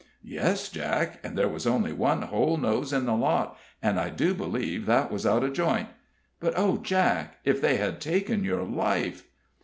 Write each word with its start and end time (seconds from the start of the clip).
"Yes, 0.25 0.67
Jack; 0.69 1.19
and 1.23 1.37
there 1.37 1.47
was 1.47 1.67
only 1.67 1.93
one 1.93 2.23
whole 2.23 2.57
nose 2.57 2.91
in 2.91 3.05
the 3.05 3.13
lot, 3.13 3.55
and 3.83 3.99
I 3.99 4.09
do 4.09 4.33
believe 4.33 4.87
that 4.87 5.11
was 5.11 5.27
out 5.27 5.43
of 5.43 5.53
joint. 5.53 5.89
But, 6.39 6.55
oh, 6.57 6.77
Jack! 6.77 7.37
if 7.45 7.61
they 7.61 7.77
had 7.77 8.01
taken 8.01 8.43
your 8.43 8.63
life!" 8.63 9.27